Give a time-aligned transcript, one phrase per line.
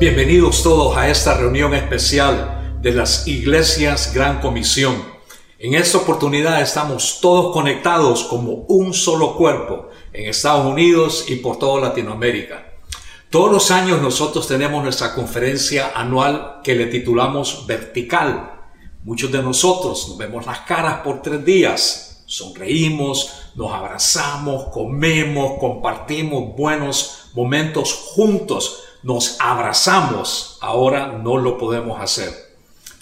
[0.00, 4.94] Bienvenidos todos a esta reunión especial de las iglesias Gran Comisión.
[5.58, 11.58] En esta oportunidad estamos todos conectados como un solo cuerpo en Estados Unidos y por
[11.58, 12.78] toda Latinoamérica.
[13.28, 18.70] Todos los años nosotros tenemos nuestra conferencia anual que le titulamos Vertical.
[19.04, 26.56] Muchos de nosotros nos vemos las caras por tres días, sonreímos, nos abrazamos, comemos, compartimos
[26.56, 32.32] buenos momentos juntos nos abrazamos, ahora no lo podemos hacer.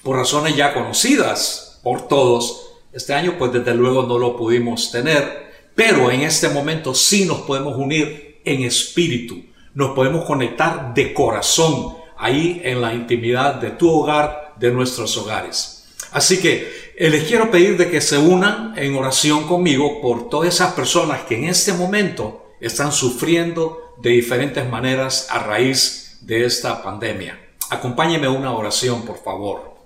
[0.02, 5.48] Por razones ya conocidas por todos, este año pues desde luego no lo pudimos tener,
[5.75, 9.45] pero en este momento sí nos podemos unir en espíritu,
[9.75, 15.87] nos podemos conectar de corazón ahí en la intimidad de tu hogar, de nuestros hogares.
[16.12, 20.55] Así que eh, les quiero pedir de que se unan en oración conmigo por todas
[20.55, 26.83] esas personas que en este momento están sufriendo de diferentes maneras a raíz de esta
[26.83, 27.39] pandemia.
[27.70, 29.77] Acompáñeme una oración, por favor.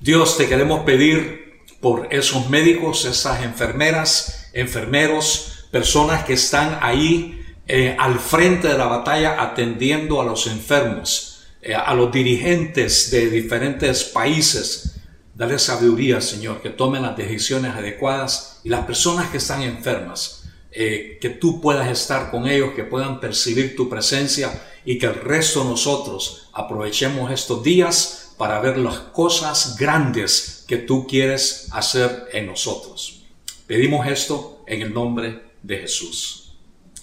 [0.00, 7.96] Dios, te queremos pedir por esos médicos, esas enfermeras, enfermeros, personas que están ahí eh,
[7.98, 14.04] al frente de la batalla atendiendo a los enfermos, eh, a los dirigentes de diferentes
[14.04, 14.96] países.
[15.34, 20.43] Dale sabiduría, Señor, que tomen las decisiones adecuadas y las personas que están enfermas
[20.76, 25.14] eh, que tú puedas estar con ellos, que puedan percibir tu presencia y que el
[25.14, 32.24] resto de nosotros aprovechemos estos días para ver las cosas grandes que tú quieres hacer
[32.32, 33.22] en nosotros.
[33.68, 36.56] Pedimos esto en el nombre de Jesús.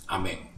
[0.08, 0.52] Amén.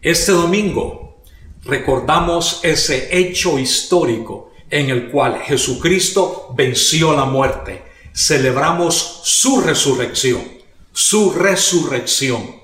[0.00, 1.24] Este domingo
[1.64, 7.82] recordamos ese hecho histórico en el cual Jesucristo venció la muerte.
[8.14, 10.61] Celebramos su resurrección
[10.92, 12.62] su resurrección.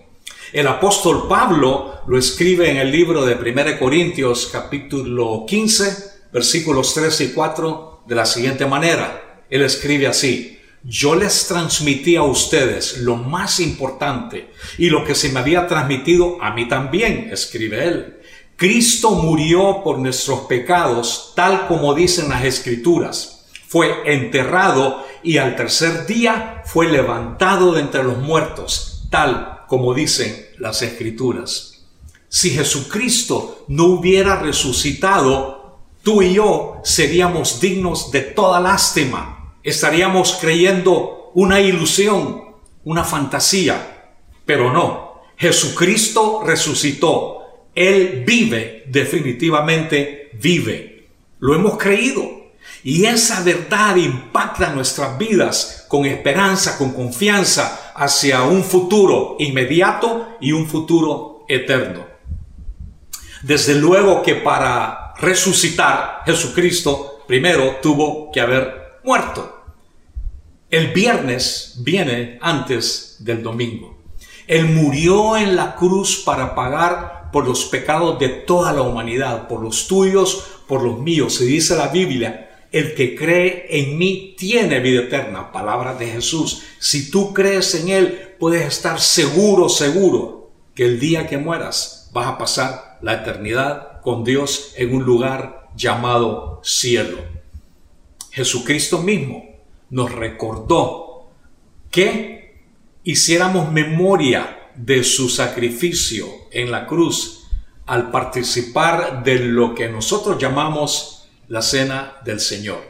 [0.53, 7.21] El apóstol Pablo lo escribe en el libro de 1 Corintios capítulo 15, versículos 3
[7.23, 9.45] y 4 de la siguiente manera.
[9.49, 15.31] Él escribe así, yo les transmití a ustedes lo más importante y lo que se
[15.31, 18.19] me había transmitido a mí también, escribe él.
[18.57, 23.47] Cristo murió por nuestros pecados tal como dicen las escrituras.
[23.67, 30.47] Fue enterrado y al tercer día fue levantado de entre los muertos, tal como dicen
[30.59, 31.87] las escrituras.
[32.29, 39.55] Si Jesucristo no hubiera resucitado, tú y yo seríamos dignos de toda lástima.
[39.63, 42.43] Estaríamos creyendo una ilusión,
[42.85, 44.15] una fantasía,
[44.45, 45.23] pero no.
[45.37, 47.67] Jesucristo resucitó.
[47.75, 51.09] Él vive, definitivamente vive.
[51.39, 52.23] Lo hemos creído.
[52.89, 60.53] Y esa verdad impacta nuestras vidas con esperanza, con confianza hacia un futuro inmediato y
[60.53, 62.07] un futuro eterno.
[63.43, 69.67] Desde luego que para resucitar Jesucristo primero tuvo que haber muerto.
[70.71, 73.99] El viernes viene antes del domingo.
[74.47, 79.63] Él murió en la cruz para pagar por los pecados de toda la humanidad, por
[79.63, 81.35] los tuyos, por los míos.
[81.35, 85.53] Se dice la Biblia el que cree en mí tiene vida eterna.
[85.53, 86.63] Palabra de Jesús.
[86.79, 92.27] Si tú crees en Él, puedes estar seguro, seguro que el día que mueras vas
[92.27, 97.19] a pasar la eternidad con Dios en un lugar llamado cielo.
[98.31, 99.45] Jesucristo mismo
[99.91, 101.31] nos recordó
[101.91, 102.63] que
[103.03, 107.47] hiciéramos memoria de su sacrificio en la cruz
[107.87, 111.18] al participar de lo que nosotros llamamos
[111.49, 112.81] la cena del Señor.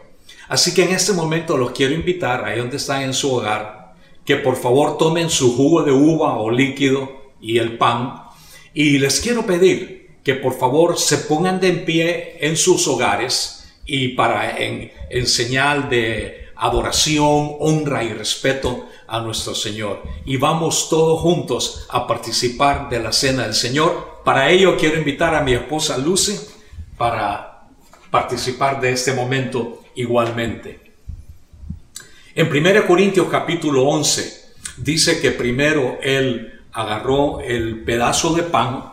[0.48, 4.36] Así que en este momento los quiero invitar, ahí donde están en su hogar, que
[4.36, 8.22] por favor tomen su jugo de uva o líquido y el pan.
[8.74, 14.08] Y les quiero pedir que por favor se pongan de pie en sus hogares y
[14.08, 20.02] para en, en señal de adoración, honra y respeto a nuestro Señor.
[20.26, 24.20] Y vamos todos juntos a participar de la cena del Señor.
[24.24, 26.38] Para ello quiero invitar a mi esposa Lucy
[26.98, 27.47] para
[28.10, 30.80] participar de este momento igualmente.
[32.34, 38.92] En 1 Corintios capítulo 11 dice que primero él agarró el pedazo de pan,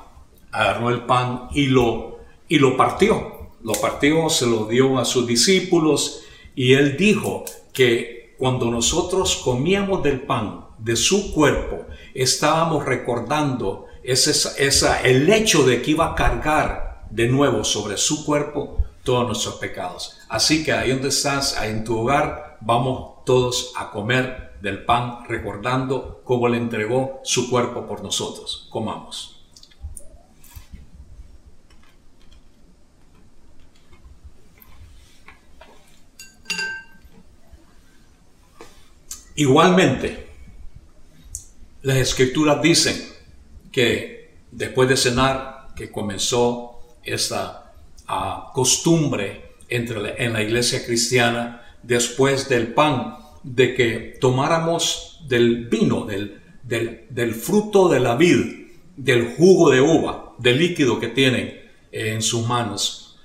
[0.51, 3.51] agarró el pan y lo, y lo partió.
[3.63, 6.23] Lo partió, se lo dio a sus discípulos
[6.55, 14.31] y él dijo que cuando nosotros comíamos del pan de su cuerpo, estábamos recordando ese,
[14.63, 19.55] esa, el hecho de que iba a cargar de nuevo sobre su cuerpo todos nuestros
[19.55, 20.17] pecados.
[20.27, 25.23] Así que ahí donde estás, ahí en tu hogar, vamos todos a comer del pan
[25.27, 28.67] recordando cómo le entregó su cuerpo por nosotros.
[28.69, 29.31] Comamos.
[39.35, 40.29] Igualmente,
[41.81, 42.95] las escrituras dicen
[43.71, 47.64] que después de cenar, que comenzó esta
[48.53, 56.41] costumbre entre en la iglesia cristiana, después del pan, de que tomáramos del vino, del,
[56.63, 61.61] del, fruto de la vid, del jugo de uva, del líquido que tienen
[61.91, 63.19] en sus manos.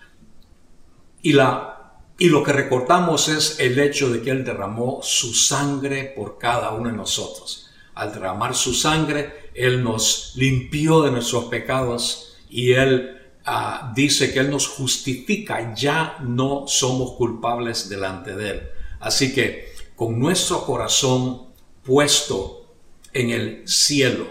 [1.23, 6.13] Y, la, y lo que recordamos es el hecho de que Él derramó su sangre
[6.17, 7.71] por cada uno de nosotros.
[7.95, 14.41] Al derramar su sangre, Él nos limpió de nuestros pecados y Él ah, dice que
[14.41, 18.69] Él nos justifica, ya no somos culpables delante de Él.
[19.01, 21.49] Así que con nuestro corazón
[21.83, 22.75] puesto
[23.13, 24.27] en el cielo,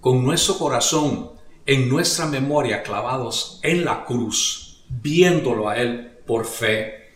[0.00, 1.32] con nuestro corazón
[1.66, 7.12] en nuestra memoria clavados en la cruz, viéndolo a Él por fe,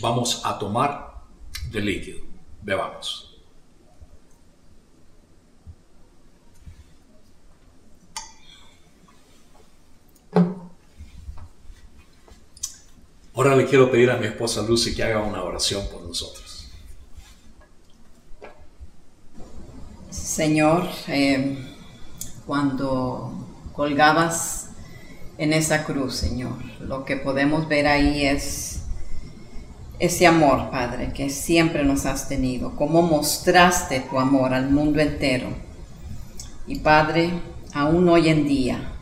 [0.00, 1.22] vamos a tomar
[1.70, 2.20] de líquido.
[2.62, 3.27] Bebamos.
[13.38, 16.66] Ahora le quiero pedir a mi esposa Lucy que haga una oración por nosotros.
[20.10, 21.56] Señor, eh,
[22.44, 23.32] cuando
[23.74, 24.70] colgabas
[25.38, 28.80] en esa cruz, Señor, lo que podemos ver ahí es
[30.00, 35.50] ese amor, Padre, que siempre nos has tenido, cómo mostraste tu amor al mundo entero.
[36.66, 37.30] Y Padre,
[37.72, 38.94] aún hoy en día,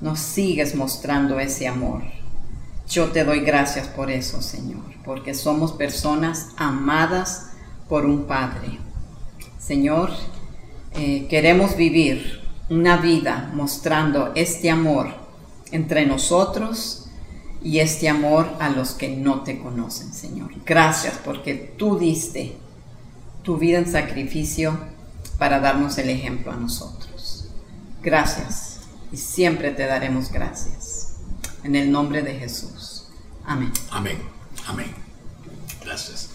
[0.00, 2.17] nos sigues mostrando ese amor
[2.88, 7.50] yo te doy gracias por eso, Señor, porque somos personas amadas
[7.88, 8.78] por un Padre.
[9.58, 10.10] Señor,
[10.94, 12.40] eh, queremos vivir
[12.70, 15.08] una vida mostrando este amor
[15.70, 17.06] entre nosotros
[17.62, 20.50] y este amor a los que no te conocen, Señor.
[20.64, 22.56] Gracias porque tú diste
[23.42, 24.78] tu vida en sacrificio
[25.38, 27.48] para darnos el ejemplo a nosotros.
[28.02, 28.80] Gracias
[29.12, 30.87] y siempre te daremos gracias.
[31.64, 33.08] En el nombre de Jesús.
[33.44, 33.72] Amén.
[33.90, 34.18] Amén.
[34.66, 34.94] Amén.
[35.84, 36.30] Gracias.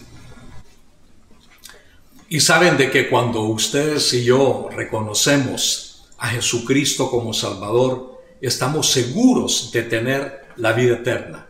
[2.28, 9.70] Y saben de que cuando ustedes y yo reconocemos a Jesucristo como Salvador, estamos seguros
[9.72, 11.46] de tener la vida eterna.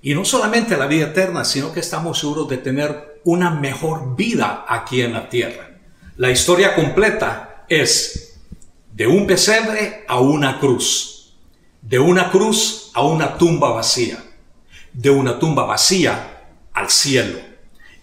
[0.00, 4.64] Y no solamente la vida eterna, sino que estamos seguros de tener una mejor vida
[4.68, 5.78] aquí en la tierra.
[6.16, 8.38] La historia completa es
[8.94, 11.17] de un pesebre a una cruz
[11.82, 14.22] de una cruz a una tumba vacía,
[14.92, 17.38] de una tumba vacía al cielo.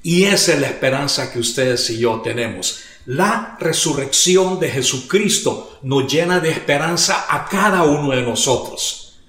[0.01, 2.81] Y esa es la esperanza que ustedes y yo tenemos.
[3.05, 9.19] La resurrección de Jesucristo nos llena de esperanza a cada uno de nosotros.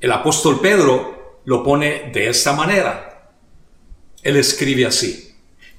[0.00, 3.32] El apóstol Pedro lo pone de esta manera.
[4.22, 5.34] Él escribe así,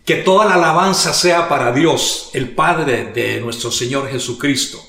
[0.06, 4.82] que toda la alabanza sea para Dios, el Padre de nuestro Señor Jesucristo.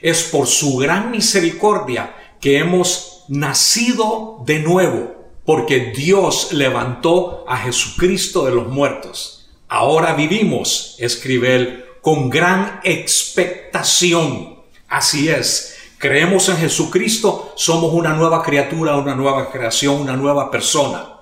[0.00, 5.14] Es por su gran misericordia que hemos nacido de nuevo,
[5.46, 9.48] porque Dios levantó a Jesucristo de los muertos.
[9.68, 14.56] Ahora vivimos, escribe él, con gran expectación.
[14.88, 21.20] Así es, creemos en Jesucristo, somos una nueva criatura, una nueva creación, una nueva persona.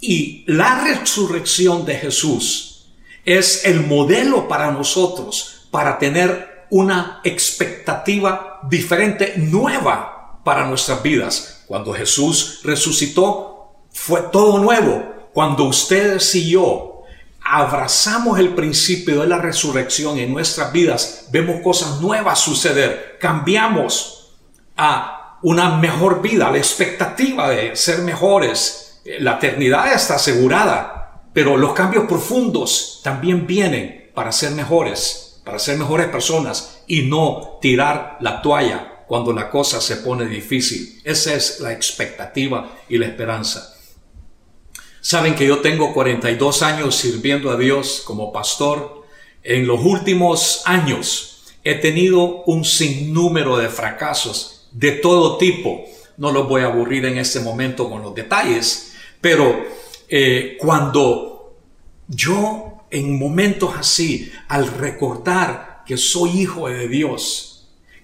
[0.00, 2.88] Y la resurrección de Jesús
[3.24, 10.15] es el modelo para nosotros, para tener una expectativa diferente, nueva
[10.46, 11.64] para nuestras vidas.
[11.66, 15.02] Cuando Jesús resucitó, fue todo nuevo.
[15.32, 17.02] Cuando ustedes y yo
[17.42, 23.18] abrazamos el principio de la resurrección en nuestras vidas, vemos cosas nuevas suceder.
[23.20, 24.36] Cambiamos
[24.76, 29.02] a una mejor vida, la expectativa de ser mejores.
[29.18, 35.76] La eternidad está asegurada, pero los cambios profundos también vienen para ser mejores, para ser
[35.76, 41.00] mejores personas y no tirar la toalla cuando la cosa se pone difícil.
[41.04, 43.74] Esa es la expectativa y la esperanza.
[45.00, 49.04] Saben que yo tengo 42 años sirviendo a Dios como pastor.
[49.42, 55.84] En los últimos años he tenido un sinnúmero de fracasos de todo tipo.
[56.16, 59.64] No los voy a aburrir en este momento con los detalles, pero
[60.08, 61.56] eh, cuando
[62.08, 67.55] yo en momentos así, al recordar que soy hijo de Dios,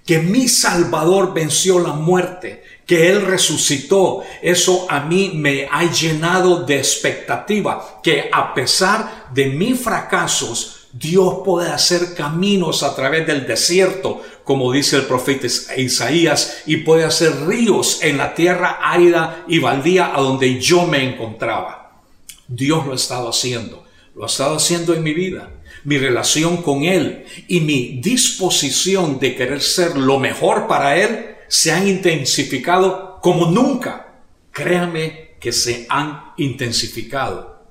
[0.04, 6.64] que mi Salvador venció la muerte, que Él resucitó, eso a mí me ha llenado
[6.64, 13.46] de expectativa, que a pesar de mis fracasos, Dios puede hacer caminos a través del
[13.46, 19.58] desierto, como dice el profeta Isaías, y puede hacer ríos en la tierra árida y
[19.58, 22.02] baldía a donde yo me encontraba.
[22.46, 25.50] Dios lo ha estado haciendo, lo ha estado haciendo en mi vida.
[25.84, 31.72] mi relación con Él y mi disposición de querer ser lo mejor para Él se
[31.72, 34.20] han intensificado como nunca.
[34.52, 37.64] Créame que se han intensificado.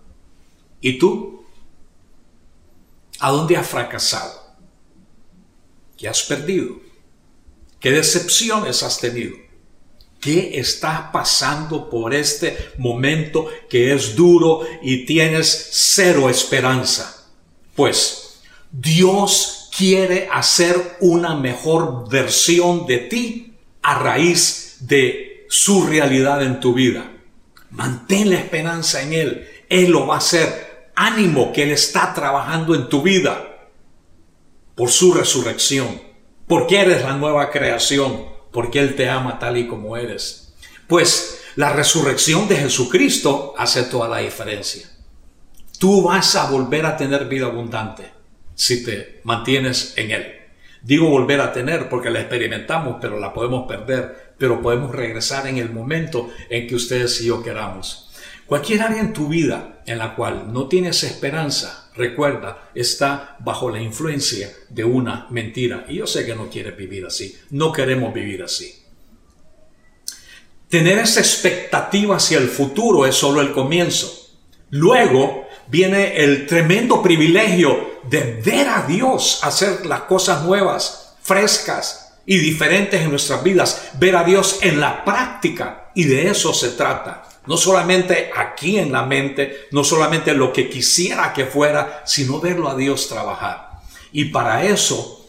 [0.82, 1.46] ¿Y tú?
[3.20, 4.42] ¿A dónde has fracasado?
[5.96, 6.82] ¿Qué has perdido?
[7.80, 9.38] ¿Qué decepciones has tenido?
[10.22, 17.26] ¿Qué estás pasando por este momento que es duro y tienes cero esperanza?
[17.76, 18.40] Pues
[18.72, 26.76] Dios quiere hacer una mejor versión de ti a raíz de su realidad en tu
[26.76, 27.12] vida.
[27.72, 29.50] Mantén la esperanza en Él.
[29.70, 30.92] Él lo va a hacer.
[30.96, 33.70] Ánimo que Él está trabajando en tu vida
[34.76, 36.00] por su resurrección.
[36.48, 40.54] Porque eres la nueva creación porque Él te ama tal y como eres.
[40.88, 44.88] Pues la resurrección de Jesucristo hace toda la diferencia.
[45.80, 48.12] Tú vas a volver a tener vida abundante
[48.56, 50.42] si te mantienes en Él.
[50.84, 55.58] Digo volver a tener porque la experimentamos, pero la podemos perder, pero podemos regresar en
[55.58, 58.12] el momento en que ustedes y yo queramos.
[58.48, 63.82] Cualquier área en tu vida en la cual no tienes esperanza, recuerda, está bajo la
[63.82, 65.86] influencia de una mentira.
[65.88, 68.76] Y yo sé que no quieres vivir así, no queremos vivir así.
[70.70, 74.30] Tener esa expectativa hacia el futuro es solo el comienzo.
[74.70, 82.38] Luego viene el tremendo privilegio de ver a Dios hacer las cosas nuevas, frescas y
[82.38, 83.92] diferentes en nuestras vidas.
[84.00, 87.24] Ver a Dios en la práctica y de eso se trata.
[87.48, 92.70] No solamente aquí en la mente, no solamente lo que quisiera que fuera, sino verlo
[92.70, 93.82] a Dios trabajar.
[94.12, 95.28] Y para eso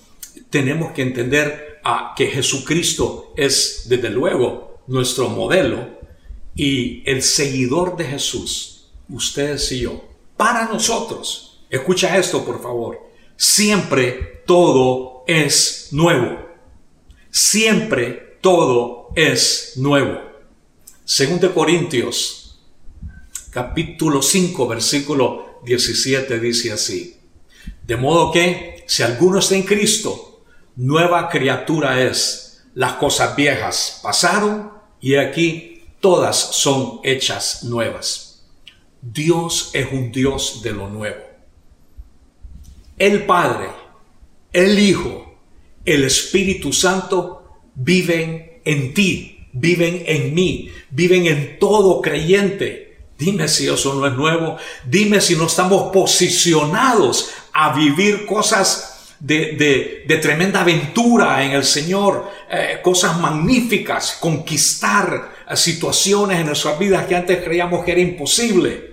[0.50, 5.88] tenemos que entender a que Jesucristo es desde luego nuestro modelo
[6.54, 10.04] y el seguidor de Jesús, ustedes y yo,
[10.36, 11.64] para nosotros.
[11.70, 13.00] Escucha esto, por favor.
[13.36, 16.51] Siempre todo es nuevo.
[17.34, 20.20] Siempre todo es nuevo.
[21.02, 22.60] Según de Corintios,
[23.48, 27.16] capítulo 5, versículo 17 dice así.
[27.86, 30.44] De modo que, si alguno está en Cristo,
[30.76, 32.64] nueva criatura es.
[32.74, 34.70] Las cosas viejas pasaron
[35.00, 38.44] y aquí todas son hechas nuevas.
[39.00, 41.22] Dios es un Dios de lo nuevo.
[42.98, 43.70] El Padre,
[44.52, 45.31] el Hijo,
[45.84, 52.98] el Espíritu Santo viven en ti viven en mí, viven en todo creyente.
[53.18, 60.04] Dime si eso no es nuevo, dime si no estamos posicionados a vivir cosas de,
[60.20, 67.14] tremenda aventura en el Señor, eh, cosas magníficas, conquistar eh, situaciones en nuestras vidas que
[67.14, 68.92] antes creíamos que era imposible.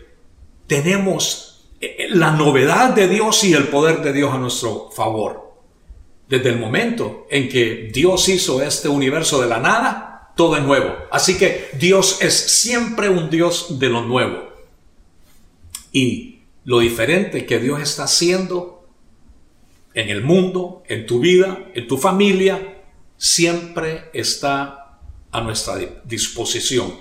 [0.68, 5.49] Tenemos eh, la novedad de Dios y el poder de Dios a nuestro favor.
[6.30, 10.96] Desde el momento en que Dios hizo este universo de la nada, todo es nuevo.
[11.12, 14.54] Así que Dios es siempre un Dios de lo nuevo.
[15.92, 18.88] Y lo diferente que Dios está haciendo
[19.94, 22.84] en el mundo, en tu vida, en tu familia,
[23.18, 25.00] siempre está
[25.32, 26.94] a nuestra disposición.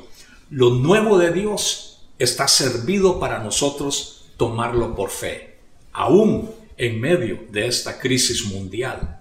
[0.51, 5.59] Lo nuevo de Dios está servido para nosotros tomarlo por fe,
[5.93, 9.18] aún en medio de esta crisis mundial.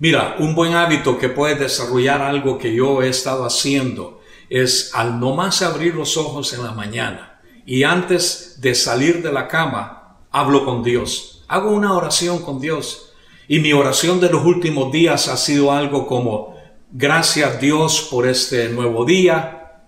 [0.00, 4.20] Mira, un buen hábito que puedes desarrollar, algo que yo he estado haciendo,
[4.50, 9.32] es al no más abrir los ojos en la mañana y antes de salir de
[9.32, 11.44] la cama, hablo con Dios.
[11.48, 13.12] Hago una oración con Dios.
[13.48, 16.56] Y mi oración de los últimos días ha sido algo como,
[16.90, 19.82] gracias Dios por este nuevo día.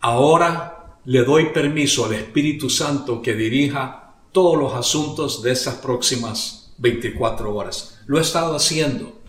[0.00, 6.57] Ahora le doy permiso al Espíritu Santo que dirija todos los asuntos de esas próximas
[6.78, 8.00] 24 horas.
[8.06, 9.20] Lo he estado haciendo.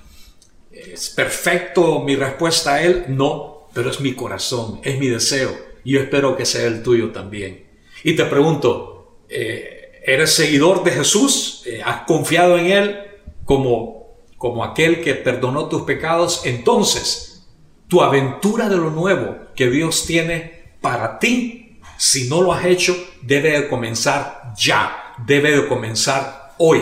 [0.72, 3.06] ¿Es perfecto mi respuesta a Él?
[3.10, 5.56] No, pero es mi corazón, es mi deseo.
[5.84, 7.68] Y yo espero que sea el tuyo también.
[8.04, 11.64] Y te pregunto, eh, ¿eres seguidor de Jesús?
[11.66, 13.00] Eh, ¿Has confiado en Él
[13.46, 16.42] como, como aquel que perdonó tus pecados?
[16.46, 17.48] Entonces,
[17.88, 22.96] tu aventura de lo nuevo que Dios tiene para ti, si no lo has hecho,
[23.22, 26.82] debe de comenzar ya, debe de comenzar hoy,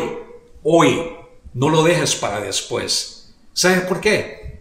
[0.69, 0.99] hoy,
[1.53, 3.33] no lo dejes para después.
[3.53, 4.59] ¿Sabes por qué?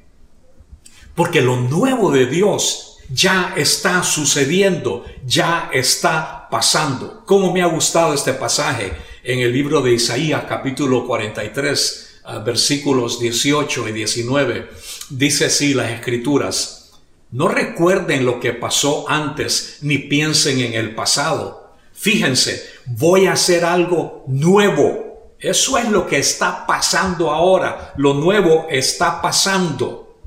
[1.16, 7.24] Porque lo nuevo de Dios ya está sucediendo, ya está pasando.
[7.26, 8.92] ¿Cómo me ha gustado este pasaje
[9.24, 14.68] en el libro de Isaías capítulo 43, ah, versículos 18 y 19?
[15.10, 16.92] Dice así las escrituras.
[17.32, 23.64] No recuerden lo que pasó antes ni piensen en el pasado Fíjense, voy a hacer
[23.64, 25.05] algo nuevo.
[25.38, 27.92] Eso es lo que está pasando ahora.
[27.96, 30.18] Lo nuevo está pasando.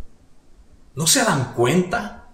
[0.96, 2.28] ¿No se dan cuenta?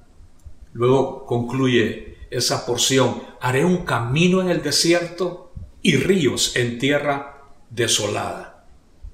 [0.74, 3.24] Luego concluye esa porción.
[3.40, 8.66] Haré un camino en el desierto y ríos en tierra desolada.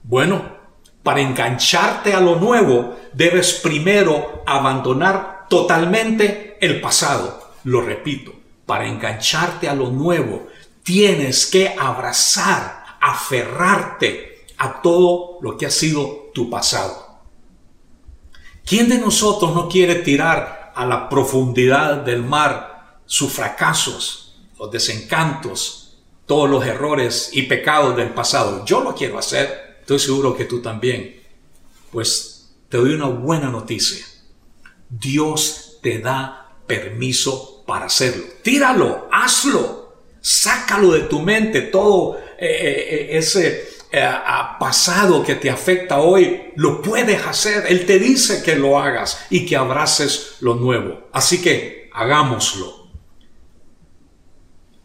[0.03, 0.57] Bueno,
[1.03, 7.51] para engancharte a lo nuevo, debes primero abandonar totalmente el pasado.
[7.63, 8.33] Lo repito,
[8.65, 10.47] para engancharte a lo nuevo,
[10.83, 17.19] tienes que abrazar, aferrarte a todo lo que ha sido tu pasado.
[18.65, 25.97] ¿Quién de nosotros no quiere tirar a la profundidad del mar sus fracasos, los desencantos,
[26.25, 28.63] todos los errores y pecados del pasado?
[28.65, 29.79] Yo lo quiero hacer.
[29.81, 31.21] Estoy seguro que tú también.
[31.91, 34.05] Pues te doy una buena noticia.
[34.87, 38.23] Dios te da permiso para hacerlo.
[38.43, 43.69] Tíralo, hazlo, sácalo de tu mente todo eh, eh, eh, ese
[44.59, 46.51] pasado que te afecta hoy.
[46.55, 47.65] Lo puedes hacer.
[47.69, 51.07] Él te dice que lo hagas y que abraces lo nuevo.
[51.13, 52.87] Así que hagámoslo.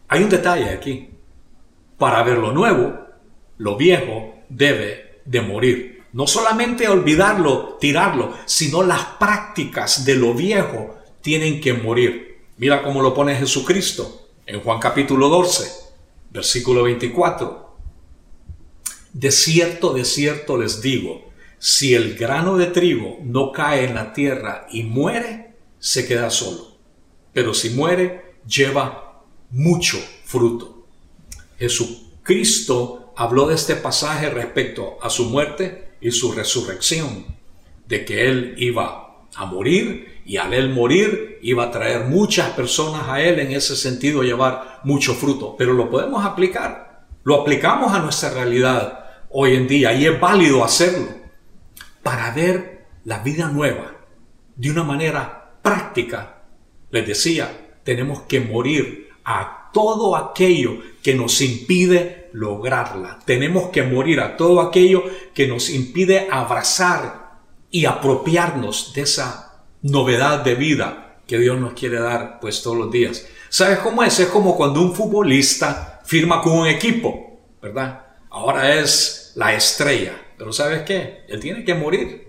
[0.08, 1.08] Hay un detalle aquí.
[1.96, 2.94] Para ver lo nuevo,
[3.56, 6.02] lo viejo debe de morir.
[6.12, 12.42] No solamente olvidarlo, tirarlo, sino las prácticas de lo viejo tienen que morir.
[12.58, 15.85] Mira cómo lo pone Jesucristo en Juan capítulo 12,
[16.36, 17.76] versículo 24.
[19.14, 24.12] De cierto, de cierto les digo, si el grano de trigo no cae en la
[24.12, 26.76] tierra y muere, se queda solo.
[27.32, 30.86] Pero si muere, lleva mucho fruto.
[31.58, 37.24] Jesucristo habló de este pasaje respecto a su muerte y su resurrección,
[37.88, 43.08] de que él iba a morir y al él morir iba a traer muchas personas
[43.08, 48.00] a él en ese sentido llevar mucho fruto, pero lo podemos aplicar, lo aplicamos a
[48.00, 51.08] nuestra realidad hoy en día y es válido hacerlo
[52.02, 53.92] para ver la vida nueva
[54.54, 56.42] de una manera práctica.
[56.90, 63.18] Les decía, tenemos que morir a todo aquello que nos impide lograrla.
[63.24, 70.40] Tenemos que morir a todo aquello que nos impide abrazar y apropiarnos de esa novedad
[70.44, 73.26] de vida que Dios nos quiere dar pues todos los días.
[73.48, 74.18] ¿Sabes cómo es?
[74.20, 78.06] Es como cuando un futbolista firma con un equipo, ¿verdad?
[78.30, 81.24] Ahora es la estrella, pero ¿sabes qué?
[81.28, 82.28] Él tiene que morir.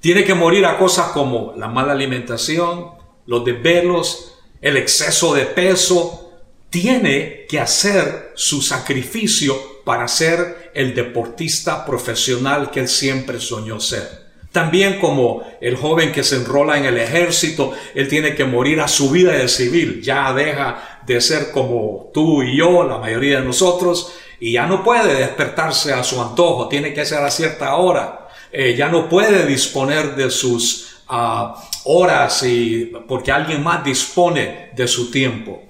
[0.00, 2.90] Tiene que morir a cosas como la mala alimentación,
[3.26, 6.26] los desvelos, el exceso de peso,
[6.70, 14.25] tiene que hacer su sacrificio para ser el deportista profesional que él siempre soñó ser.
[14.56, 18.88] También como el joven que se enrola en el ejército, él tiene que morir a
[18.88, 23.44] su vida de civil, ya deja de ser como tú y yo, la mayoría de
[23.44, 28.28] nosotros, y ya no puede despertarse a su antojo, tiene que ser a cierta hora,
[28.50, 34.88] eh, ya no puede disponer de sus ah, horas y porque alguien más dispone de
[34.88, 35.62] su tiempo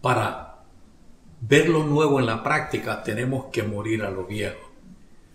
[0.00, 0.58] para
[1.40, 4.70] ver lo nuevo en la práctica tenemos que morir a lo viejo.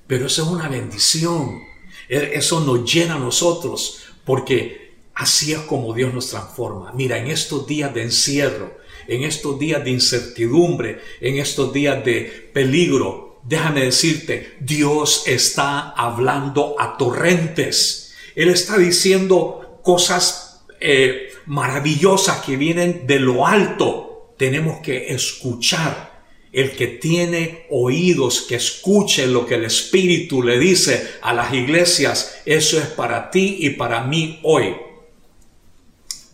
[0.07, 1.70] Pero eso es una bendición.
[2.11, 6.91] E, eso nos llena a nosotros porque así es como Dios nos transforma.
[6.93, 12.51] Mira, en estos días de encierro, en estos días de incertidumbre, en estos días de
[12.53, 18.13] peligro, déjame decirte, Dios está hablando a torrentes.
[18.35, 26.10] Él está diciendo cosas eh, maravillosas que vienen de lo alto tenemos que escuchar.
[26.51, 32.41] El que tiene oídos, que escuche lo que el Espíritu le dice a las iglesias,
[32.45, 34.75] eso es para ti y para mí hoy.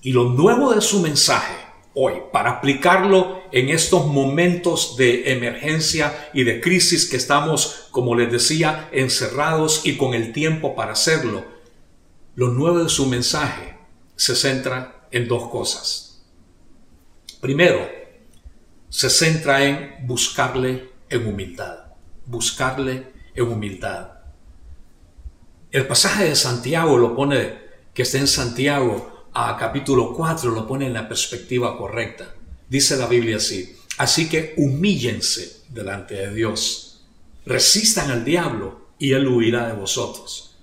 [0.02, 1.56] Y lo nuevo de su mensaje
[1.94, 8.32] hoy, para aplicarlo en estos momentos de emergencia y de crisis que estamos, como les
[8.32, 11.46] decía, encerrados y con el tiempo para hacerlo,
[12.36, 13.78] lo nuevo de su mensaje
[14.16, 16.24] se centra en dos cosas.
[17.42, 17.97] Primero,
[18.90, 21.78] se centra en buscarle en humildad,
[22.26, 24.12] buscarle en humildad.
[25.72, 27.58] El pasaje de Santiago lo pone,
[27.94, 32.34] que está en Santiago a capítulo 4, lo pone en la perspectiva correcta.
[32.70, 37.06] Dice la Biblia así, así que humíllense delante de Dios,
[37.46, 40.56] resistan al diablo y él huirá de vosotros.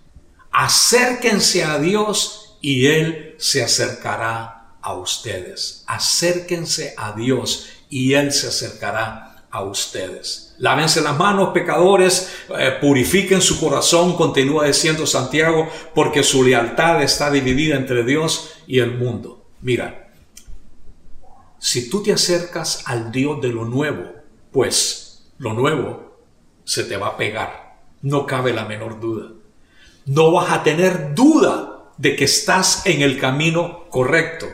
[0.50, 5.84] Acérquense a Dios y él se acercará a ustedes.
[5.87, 10.55] Acérquense a Dios y Él se acercará a ustedes.
[10.59, 17.31] Lávense las manos, pecadores, eh, purifiquen su corazón, continúa diciendo Santiago, porque su lealtad está
[17.31, 19.47] dividida entre Dios y el mundo.
[19.61, 20.12] Mira,
[21.59, 24.12] si tú te acercas al Dios de lo nuevo,
[24.51, 26.18] pues lo nuevo
[26.64, 27.79] se te va a pegar.
[28.03, 29.31] No cabe la menor duda.
[30.07, 34.47] No vas a tener duda de que estás en el camino correcto.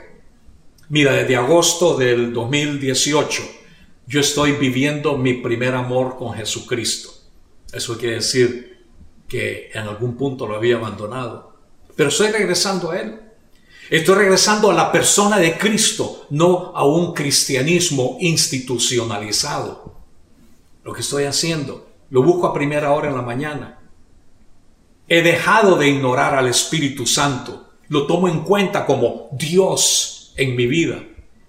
[0.91, 3.43] Mira, desde agosto del 2018
[4.09, 7.11] yo estoy viviendo mi primer amor con Jesucristo.
[7.73, 8.87] Eso quiere decir
[9.29, 11.55] que en algún punto lo había abandonado.
[11.95, 13.21] Pero estoy regresando a Él.
[13.89, 19.95] Estoy regresando a la persona de Cristo, no a un cristianismo institucionalizado.
[20.83, 23.79] Lo que estoy haciendo, lo busco a primera hora en la mañana.
[25.07, 27.75] He dejado de ignorar al Espíritu Santo.
[27.87, 31.03] Lo tomo en cuenta como Dios en mi vida.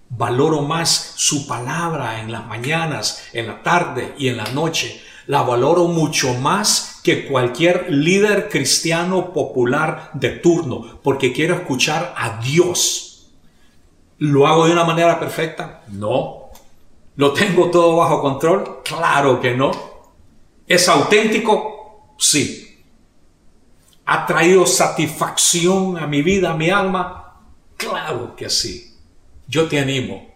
[0.09, 5.01] Valoro más su palabra en las mañanas, en la tarde y en la noche.
[5.27, 12.41] La valoro mucho más que cualquier líder cristiano popular de turno, porque quiero escuchar a
[12.41, 13.29] Dios.
[14.17, 15.83] ¿Lo hago de una manera perfecta?
[15.87, 16.49] No.
[17.15, 18.81] ¿Lo tengo todo bajo control?
[18.83, 19.71] Claro que no.
[20.67, 22.13] ¿Es auténtico?
[22.17, 22.83] Sí.
[24.05, 27.20] ¿Ha traído satisfacción a mi vida, a mi alma?
[27.81, 28.95] Claro que sí.
[29.47, 30.35] Yo te animo.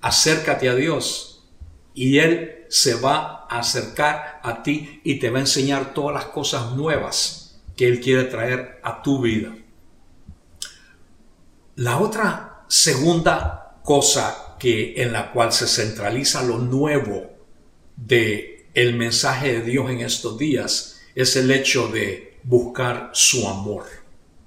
[0.00, 1.48] Acércate a Dios
[1.94, 6.24] y Él se va a acercar a ti y te va a enseñar todas las
[6.26, 9.54] cosas nuevas que Él quiere traer a tu vida.
[11.76, 17.30] La otra segunda cosa que en la cual se centraliza lo nuevo
[17.96, 23.84] de el mensaje de Dios en estos días es el hecho de buscar su amor,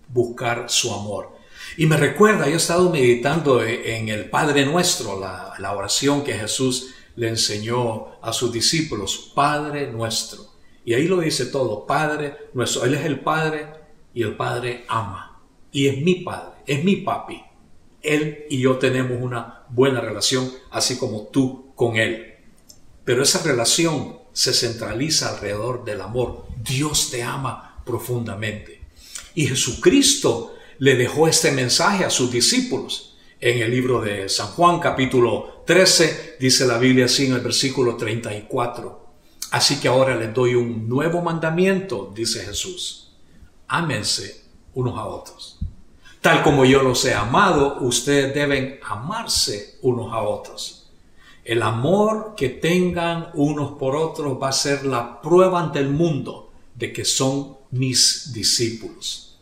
[0.09, 1.32] buscar su amor.
[1.77, 6.33] Y me recuerda, yo he estado meditando en el Padre Nuestro, la, la oración que
[6.33, 10.53] Jesús le enseñó a sus discípulos, Padre nuestro.
[10.85, 12.85] Y ahí lo dice todo, Padre nuestro.
[12.85, 13.67] Él es el Padre
[14.13, 15.41] y el Padre ama.
[15.71, 17.41] Y es mi Padre, es mi papi.
[18.01, 22.35] Él y yo tenemos una buena relación, así como tú con Él.
[23.05, 26.45] Pero esa relación se centraliza alrededor del amor.
[26.63, 28.81] Dios te ama profundamente.
[29.35, 30.52] Y Jesucristo
[30.83, 36.35] le dejó este mensaje a sus discípulos en el libro de San Juan capítulo 13,
[36.41, 39.07] dice la Biblia así en el versículo 34.
[39.51, 43.13] Así que ahora les doy un nuevo mandamiento, dice Jesús.
[43.69, 44.43] Ámense
[44.73, 45.57] unos a otros.
[46.19, 50.91] Tal como yo los he amado, ustedes deben amarse unos a otros.
[51.45, 56.51] El amor que tengan unos por otros va a ser la prueba ante el mundo
[56.75, 59.32] de que son mis discípulos.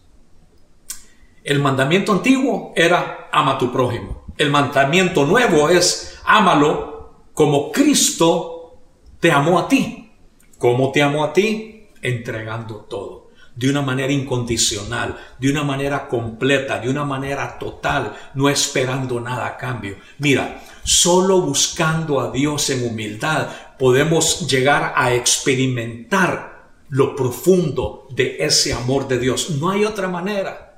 [1.43, 4.25] El mandamiento antiguo era ama tu prójimo.
[4.37, 8.79] El mandamiento nuevo es ámalo como Cristo
[9.19, 10.11] te amó a ti.
[10.57, 11.87] ¿Cómo te amó a ti?
[12.01, 13.29] Entregando todo.
[13.55, 19.47] De una manera incondicional, de una manera completa, de una manera total, no esperando nada
[19.47, 19.97] a cambio.
[20.19, 28.73] Mira, solo buscando a Dios en humildad podemos llegar a experimentar lo profundo de ese
[28.73, 29.49] amor de Dios.
[29.59, 30.70] No hay otra manera.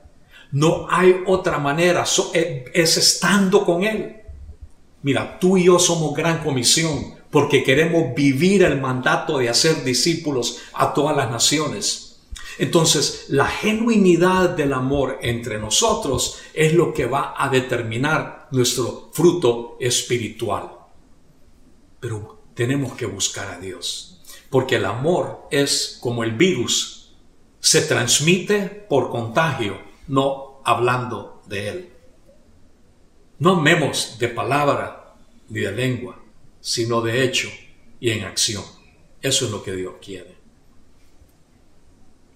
[0.53, 4.17] No hay otra manera, eh, es estando con Él.
[5.01, 10.59] Mira, tú y yo somos gran comisión porque queremos vivir el mandato de hacer discípulos
[10.73, 12.19] a todas las naciones.
[12.59, 19.75] Entonces, la genuinidad del amor entre nosotros es lo que va a determinar nuestro fruto
[19.79, 20.69] espiritual.
[21.99, 27.15] Pero tenemos que buscar a Dios, porque el amor es como el virus,
[27.59, 31.89] se transmite por contagio no hablando de Él.
[33.39, 35.15] No amemos de palabra
[35.49, 36.21] ni de lengua,
[36.61, 37.49] sino de hecho
[37.99, 38.63] y en acción.
[39.21, 40.35] Eso es lo que Dios quiere.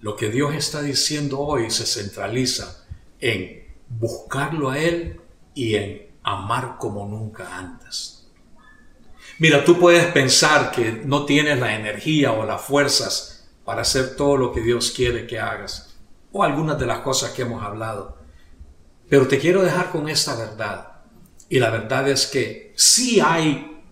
[0.00, 2.86] Lo que Dios está diciendo hoy se centraliza
[3.20, 5.20] en buscarlo a Él
[5.54, 8.26] y en amar como nunca antes.
[9.38, 14.36] Mira, tú puedes pensar que no tienes la energía o las fuerzas para hacer todo
[14.36, 15.87] lo que Dios quiere que hagas
[16.32, 18.18] o algunas de las cosas que hemos hablado.
[19.08, 21.02] Pero te quiero dejar con esta verdad.
[21.48, 23.82] Y la verdad es que sí hay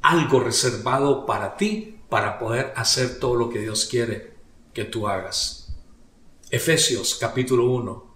[0.00, 4.34] algo reservado para ti para poder hacer todo lo que Dios quiere
[4.72, 5.74] que tú hagas.
[6.50, 8.14] Efesios capítulo 1,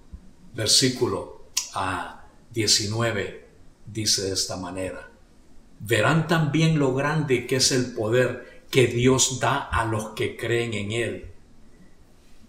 [0.54, 3.48] versículo a 19
[3.86, 5.10] dice de esta manera.
[5.80, 10.74] Verán también lo grande que es el poder que Dios da a los que creen
[10.74, 11.35] en Él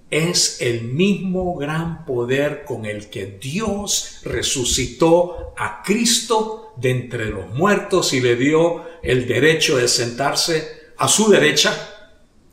[0.09, 7.49] es el mismo gran poder con el que Dios resucitó a Cristo de entre los
[7.53, 11.73] muertos y le dio el derecho de sentarse a su derecha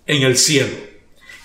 [0.07, 0.77] en el cielo.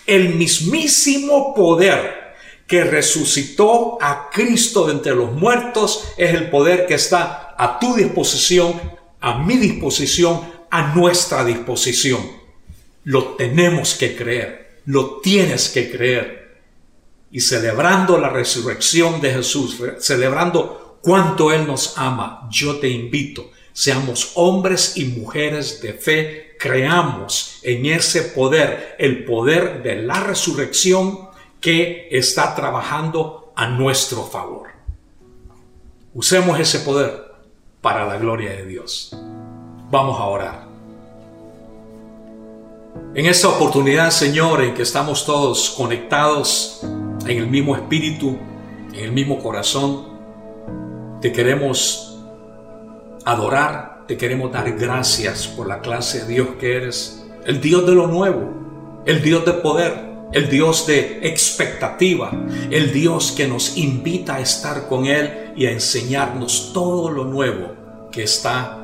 [0.08, 2.19] El mismísimo poder
[2.65, 7.95] que resucitó a Cristo de entre los muertos es el poder que está a tu
[7.95, 8.80] disposición,
[9.19, 12.22] a mi disposición, a nuestra disposición.
[13.04, 16.59] Lo tenemos que creer, lo tienes que creer.
[17.31, 24.31] Y celebrando la resurrección de Jesús, celebrando cuánto Él nos ama, yo te invito, seamos
[24.35, 31.29] hombres y mujeres de fe, creamos en ese poder, el poder de la resurrección
[31.61, 34.69] que está trabajando a nuestro favor.
[36.13, 37.29] Usemos ese poder
[37.81, 39.15] para la gloria de Dios.
[39.91, 40.68] Vamos a orar.
[43.15, 46.81] En esta oportunidad, Señor, en que estamos todos conectados
[47.27, 48.38] en el mismo espíritu,
[48.93, 50.19] en el mismo corazón,
[51.21, 52.17] te queremos
[53.25, 57.93] adorar, te queremos dar gracias por la clase de Dios que eres, el Dios de
[57.93, 62.31] lo nuevo, el Dios de poder, el Dios de expectativa,
[62.69, 67.73] el Dios que nos invita a estar con Él y a enseñarnos todo lo nuevo
[68.12, 68.78] que está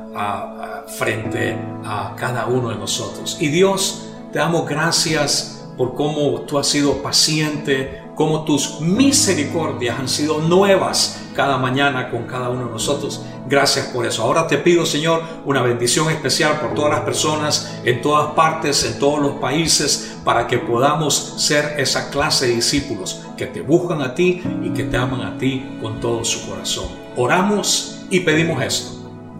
[0.88, 3.38] frente a cada uno de nosotros.
[3.39, 10.08] Y Dios, te damos gracias por cómo tú has sido paciente, cómo tus misericordias han
[10.08, 13.21] sido nuevas cada mañana con cada uno de nosotros.
[13.47, 14.23] Gracias por eso.
[14.23, 18.97] Ahora te pido, Señor, una bendición especial por todas las personas en todas partes, en
[18.97, 24.15] todos los países, para que podamos ser esa clase de discípulos que te buscan a
[24.15, 26.88] ti y que te aman a ti con todo su corazón.
[27.17, 29.05] Oramos y pedimos esto